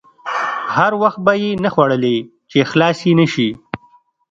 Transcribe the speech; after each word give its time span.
هر 0.75 0.91
وخت 1.01 1.19
به 1.25 1.33
یې 1.41 1.51
نه 1.63 1.69
خوړلې 1.73 2.17
چې 2.51 2.59
خلاصې 2.71 3.11
نه 3.19 3.25
شي. 3.33 3.49